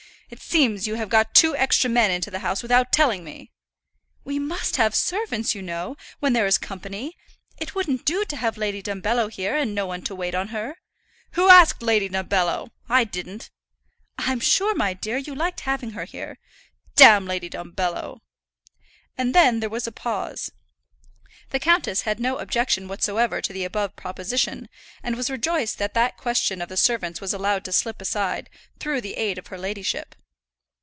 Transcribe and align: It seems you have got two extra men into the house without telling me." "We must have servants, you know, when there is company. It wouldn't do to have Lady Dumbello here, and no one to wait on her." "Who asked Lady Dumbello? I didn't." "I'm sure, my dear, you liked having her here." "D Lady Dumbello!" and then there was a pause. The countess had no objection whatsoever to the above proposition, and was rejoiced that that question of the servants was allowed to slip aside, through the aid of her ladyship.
It 0.31 0.41
seems 0.41 0.87
you 0.87 0.95
have 0.95 1.09
got 1.09 1.33
two 1.35 1.57
extra 1.57 1.89
men 1.89 2.09
into 2.09 2.31
the 2.31 2.39
house 2.39 2.63
without 2.63 2.93
telling 2.93 3.21
me." 3.25 3.51
"We 4.23 4.39
must 4.39 4.77
have 4.77 4.95
servants, 4.95 5.53
you 5.53 5.61
know, 5.61 5.97
when 6.21 6.31
there 6.31 6.45
is 6.47 6.57
company. 6.57 7.17
It 7.57 7.75
wouldn't 7.75 8.05
do 8.05 8.23
to 8.23 8.35
have 8.37 8.55
Lady 8.55 8.81
Dumbello 8.81 9.27
here, 9.29 9.57
and 9.57 9.75
no 9.75 9.85
one 9.85 10.03
to 10.03 10.15
wait 10.15 10.33
on 10.33 10.47
her." 10.49 10.77
"Who 11.31 11.49
asked 11.49 11.83
Lady 11.83 12.07
Dumbello? 12.07 12.69
I 12.87 13.03
didn't." 13.03 13.49
"I'm 14.17 14.39
sure, 14.39 14.73
my 14.73 14.93
dear, 14.93 15.17
you 15.17 15.35
liked 15.35 15.59
having 15.61 15.91
her 15.91 16.05
here." 16.05 16.37
"D 16.95 17.05
Lady 17.19 17.49
Dumbello!" 17.49 18.21
and 19.17 19.35
then 19.35 19.59
there 19.59 19.69
was 19.69 19.85
a 19.85 19.91
pause. 19.91 20.49
The 21.49 21.59
countess 21.59 22.03
had 22.03 22.21
no 22.21 22.37
objection 22.37 22.87
whatsoever 22.87 23.41
to 23.41 23.51
the 23.51 23.65
above 23.65 23.97
proposition, 23.97 24.69
and 25.03 25.17
was 25.17 25.29
rejoiced 25.29 25.77
that 25.79 25.93
that 25.95 26.15
question 26.15 26.61
of 26.61 26.69
the 26.69 26.77
servants 26.77 27.19
was 27.19 27.33
allowed 27.33 27.65
to 27.65 27.73
slip 27.73 28.01
aside, 28.01 28.49
through 28.79 29.01
the 29.01 29.15
aid 29.15 29.37
of 29.37 29.47
her 29.47 29.57
ladyship. 29.57 30.15